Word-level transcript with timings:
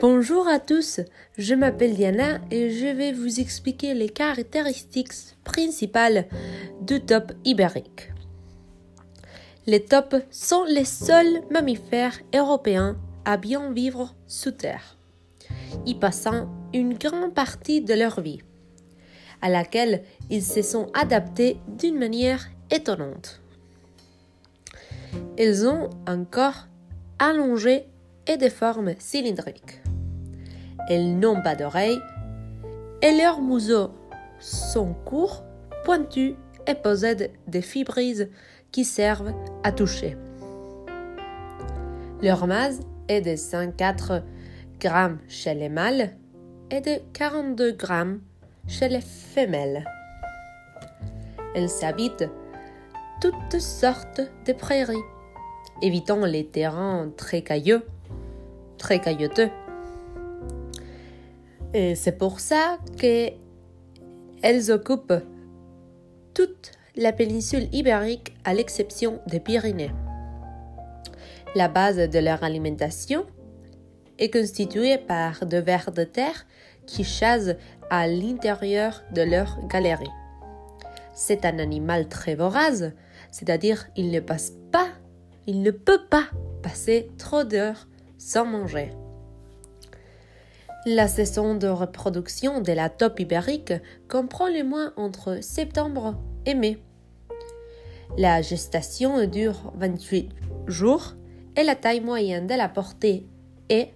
Bonjour 0.00 0.48
à 0.48 0.58
tous, 0.58 1.00
je 1.36 1.54
m'appelle 1.54 1.94
Diana 1.94 2.40
et 2.50 2.70
je 2.70 2.86
vais 2.86 3.12
vous 3.12 3.38
expliquer 3.38 3.92
les 3.92 4.08
caractéristiques 4.08 5.12
principales 5.44 6.26
du 6.80 7.02
top 7.02 7.32
ibérique. 7.44 8.10
Les 9.66 9.84
topes 9.84 10.16
sont 10.30 10.64
les 10.64 10.86
seuls 10.86 11.42
mammifères 11.50 12.18
européens 12.34 12.96
à 13.26 13.36
bien 13.36 13.72
vivre 13.74 14.14
sous 14.26 14.52
terre, 14.52 14.96
y 15.84 15.94
passant 15.94 16.48
une 16.72 16.94
grande 16.94 17.34
partie 17.34 17.82
de 17.82 17.92
leur 17.92 18.22
vie, 18.22 18.40
à 19.42 19.50
laquelle 19.50 20.02
ils 20.30 20.42
se 20.42 20.62
sont 20.62 20.86
adaptés 20.94 21.58
d'une 21.78 21.98
manière 21.98 22.48
étonnante. 22.70 23.42
Ils 25.36 25.66
ont 25.66 25.90
un 26.06 26.24
corps 26.24 26.68
allongé 27.18 27.84
et 28.26 28.38
des 28.38 28.48
formes 28.48 28.94
cylindriques. 28.98 29.82
Ils 30.88 31.18
n'ont 31.18 31.42
pas 31.42 31.54
d'oreilles 31.54 32.00
et 33.02 33.12
leurs 33.12 33.40
museaux 33.40 33.90
sont 34.38 34.94
courts, 35.04 35.44
pointus 35.84 36.34
et 36.66 36.74
possèdent 36.74 37.30
des 37.46 37.62
fibrilles 37.62 38.28
qui 38.72 38.84
servent 38.84 39.34
à 39.62 39.72
toucher. 39.72 40.16
Leur 42.22 42.46
masse 42.46 42.80
est 43.08 43.20
de 43.20 43.36
104 43.36 44.22
grammes 44.78 45.18
chez 45.28 45.54
les 45.54 45.68
mâles 45.68 46.10
et 46.70 46.80
de 46.80 47.00
42 47.12 47.72
grammes 47.72 48.20
chez 48.68 48.88
les 48.88 49.00
femelles. 49.00 49.84
Elles 51.54 51.70
habitent 51.82 52.28
toutes 53.20 53.60
sortes 53.60 54.20
de 54.46 54.52
prairies, 54.52 54.96
évitant 55.82 56.24
les 56.24 56.46
terrains 56.46 57.10
très 57.16 57.42
cailleux, 57.42 57.86
très 58.78 59.00
caillouteux. 59.00 59.50
Et 61.72 61.94
c'est 61.94 62.18
pour 62.18 62.40
ça 62.40 62.78
qu'elles 62.98 63.36
occupent 64.72 65.24
toute 66.34 66.72
la 66.96 67.12
péninsule 67.12 67.68
ibérique 67.72 68.34
à 68.44 68.54
l'exception 68.54 69.20
des 69.26 69.40
Pyrénées. 69.40 69.92
La 71.54 71.68
base 71.68 71.96
de 71.96 72.18
leur 72.18 72.42
alimentation 72.42 73.24
est 74.18 74.32
constituée 74.32 74.98
par 74.98 75.46
de 75.46 75.56
vers 75.56 75.92
de 75.92 76.04
terre 76.04 76.46
qui 76.86 77.04
chassent 77.04 77.56
à 77.88 78.06
l'intérieur 78.06 79.02
de 79.12 79.22
leur 79.22 79.58
galerie. 79.68 80.10
C'est 81.14 81.44
un 81.44 81.58
animal 81.58 82.08
très 82.08 82.34
vorace, 82.34 82.84
c'est-à-dire 83.30 83.86
il 83.96 84.10
ne 84.10 84.20
passe 84.20 84.52
pas, 84.72 84.88
il 85.46 85.62
ne 85.62 85.70
peut 85.70 86.06
pas 86.08 86.26
passer 86.62 87.10
trop 87.18 87.44
d'heures 87.44 87.88
sans 88.18 88.44
manger. 88.44 88.90
La 90.86 91.08
saison 91.08 91.54
de 91.54 91.68
reproduction 91.68 92.62
de 92.62 92.72
la 92.72 92.88
taupe 92.88 93.20
ibérique 93.20 93.74
comprend 94.08 94.48
les 94.48 94.62
mois 94.62 94.94
entre 94.96 95.42
septembre 95.42 96.18
et 96.46 96.54
mai. 96.54 96.78
La 98.16 98.40
gestation 98.40 99.26
dure 99.26 99.74
28 99.76 100.30
jours 100.68 101.16
et 101.54 101.64
la 101.64 101.76
taille 101.76 102.00
moyenne 102.00 102.46
de 102.46 102.54
la 102.54 102.70
portée 102.70 103.26
est 103.68 103.90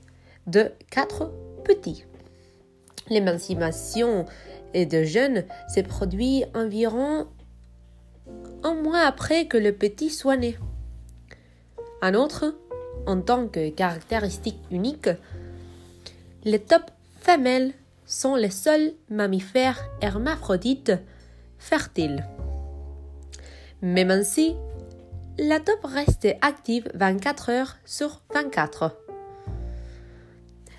de 0.47 0.73
4 0.91 1.33
petits. 1.65 2.05
L'émancipation 3.09 4.27
de 4.75 5.05
jeunes 5.05 5.45
se 5.75 5.81
produit 5.81 6.45
environ 6.53 7.29
un 8.63 8.75
mois 8.75 9.07
après 9.07 9.47
que 9.47 9.57
le 9.57 9.73
petit 9.73 10.11
soit 10.11 10.37
né. 10.37 10.59
En 12.03 12.13
outre, 12.13 12.55
en 13.07 13.23
tant 13.23 13.49
que 13.49 13.71
caractéristique 13.71 14.61
unique, 14.71 15.09
les 16.45 16.59
taupes 16.59 16.91
femelles 17.21 17.73
sont 18.07 18.35
les 18.35 18.51
seuls 18.51 18.93
mammifères 19.11 19.83
hermaphrodites 20.01 20.93
fertiles. 21.59 22.27
Même 23.81 24.11
ainsi, 24.11 24.55
la 25.39 25.59
taupe 25.59 25.85
reste 25.85 26.29
active 26.43 26.89
24 26.95 27.51
heures 27.51 27.77
sur 27.85 28.23
24, 28.35 28.97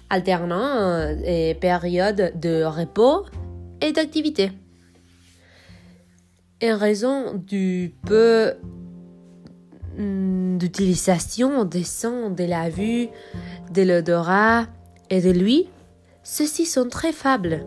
alternant 0.09 1.15
des 1.15 1.57
périodes 1.59 2.39
de 2.39 2.63
repos 2.63 3.25
et 3.81 3.91
d'activité. 3.91 4.51
En 6.63 6.77
raison 6.77 7.33
du 7.33 7.93
peu 8.05 8.53
d'utilisation 9.97 11.65
des 11.65 11.83
sons, 11.83 12.29
de 12.29 12.43
la 12.43 12.69
vue, 12.69 13.07
de 13.71 13.81
l'odorat 13.81 14.67
et 15.09 15.21
de 15.21 15.31
lui, 15.31 15.69
ceux-ci 16.23 16.65
sont 16.65 16.89
très 16.89 17.11
faibles, 17.11 17.65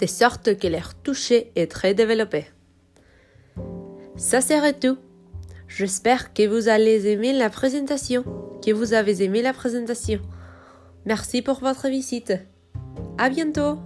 de 0.00 0.06
sorte 0.06 0.58
que 0.58 0.66
leur 0.66 0.94
toucher 0.94 1.50
est 1.56 1.70
très 1.70 1.94
développé. 1.94 2.46
Ça 4.16 4.40
serait 4.40 4.78
tout. 4.78 4.98
J'espère 5.68 6.32
que 6.32 6.46
vous 6.46 6.68
allez 6.68 7.08
aimer 7.08 7.32
la 7.32 7.50
présentation, 7.50 8.24
que 8.64 8.70
vous 8.72 8.92
avez 8.92 9.22
aimé 9.22 9.42
la 9.42 9.52
présentation. 9.52 10.20
Merci 11.04 11.42
pour 11.42 11.60
votre 11.60 11.88
visite. 11.88 12.32
À 13.18 13.28
bientôt! 13.28 13.78